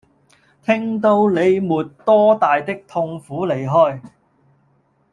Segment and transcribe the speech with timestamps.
[0.65, 4.01] 聽到你沒多大的痛苦離開